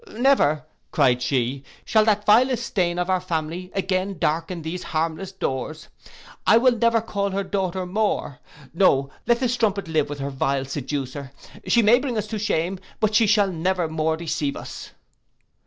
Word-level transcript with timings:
'Never,' 0.07 0.65
cried 0.89 1.21
she, 1.21 1.63
'shall 1.85 2.05
that 2.05 2.25
vilest 2.25 2.65
stain 2.65 2.97
of 2.97 3.07
our 3.07 3.21
family 3.21 3.69
again 3.75 4.17
darken 4.17 4.63
those 4.63 4.81
harmless 4.81 5.31
doors. 5.31 5.89
I 6.47 6.57
will 6.57 6.71
never 6.75 7.01
call 7.01 7.29
her 7.29 7.43
daughter 7.43 7.85
more. 7.85 8.39
No, 8.73 9.11
let 9.27 9.39
the 9.41 9.47
strumpet 9.47 9.87
live 9.87 10.09
with 10.09 10.17
her 10.17 10.31
vile 10.31 10.65
seducer: 10.65 11.31
she 11.67 11.83
may 11.83 11.99
bring 11.99 12.17
us 12.17 12.25
to 12.29 12.39
shame 12.39 12.79
but 12.99 13.13
she 13.13 13.27
shall 13.27 13.51
never 13.51 13.87
more 13.87 14.17
deceive 14.17 14.57
us. 14.57 14.89